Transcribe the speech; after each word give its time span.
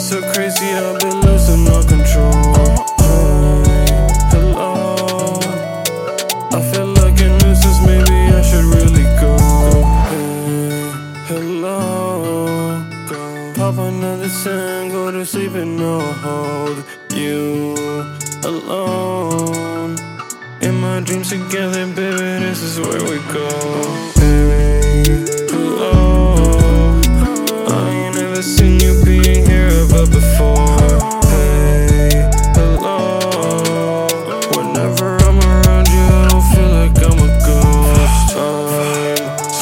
so 0.00 0.20
crazy, 0.32 0.66
I've 0.66 0.98
been 0.98 1.20
losing 1.20 1.68
all 1.68 1.84
control. 1.84 2.32
Hello. 4.32 5.38
I 6.50 6.60
feel 6.72 6.86
like 6.86 7.14
maybe 7.86 8.18
I 8.34 8.42
should 8.42 8.64
really 8.64 9.04
go. 9.22 9.38
Hey, 10.10 10.90
hello. 11.28 12.82
Another 13.78 14.28
10, 14.28 14.88
go 14.90 15.12
to 15.12 15.24
sleep 15.24 15.54
and 15.54 15.76
no 15.76 16.00
hold 16.00 16.84
you 17.14 17.76
alone. 18.42 19.96
In 20.62 20.74
my 20.80 21.00
dreams 21.00 21.28
together, 21.30 21.86
baby, 21.86 22.44
this 22.44 22.60
is 22.60 22.80
where 22.80 23.02
we 23.04 23.18
go. 23.32 23.48
Hey, 24.18 25.04
hello. 25.48 27.00
I 27.68 27.90
ain't 27.90 28.16
never 28.16 28.42
seen 28.42 28.80
you 28.80 28.89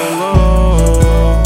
so 0.00 0.08
low, 0.18 1.42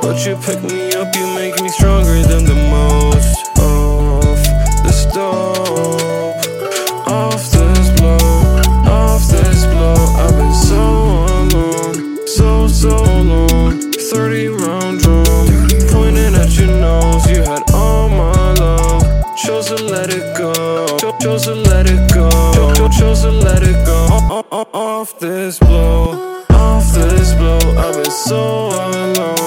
but 0.00 0.24
you 0.24 0.36
pick 0.36 0.62
me 0.62 0.92
up, 0.94 1.14
you 1.14 1.26
make 1.34 1.60
me 1.60 1.68
stronger 1.68 2.22
than 2.22 2.44
the 2.44 2.54
most. 2.70 3.36
Off 3.58 4.42
the 4.84 4.92
stove, 4.92 6.36
off 7.06 7.42
this 7.50 7.90
blow, 8.00 8.18
off 8.90 9.28
this 9.28 9.64
blow. 9.66 9.94
I've 10.22 10.34
been 10.40 10.54
so 10.54 10.82
alone, 11.40 12.26
so 12.26 12.66
so 12.68 12.96
alone. 13.20 13.92
Thirty 14.10 14.48
round 14.48 15.00
drum, 15.00 15.58
pointing 15.90 16.34
at 16.34 16.50
your 16.58 16.68
nose. 16.68 17.26
You 17.30 17.42
had 17.42 17.62
all 17.74 18.08
my 18.08 18.52
love, 18.54 19.02
chose 19.36 19.66
to 19.68 19.76
let 19.76 20.08
it 20.10 20.36
go, 20.36 20.86
Cho- 20.98 21.16
chose 21.20 21.44
to 21.44 21.54
let 21.54 21.86
it 21.90 22.10
go, 22.12 22.30
Cho- 22.54 22.74
cho- 22.74 22.88
chose 22.88 23.22
to 23.22 23.30
let 23.30 23.62
it 23.62 23.84
go. 23.84 23.98
Off 24.74 25.18
this 25.18 25.58
blow, 25.58 26.31
blow. 27.34 27.58
I've 27.76 27.94
been 27.94 28.10
so 28.10 28.36
all 28.38 28.90
alone. 28.90 29.41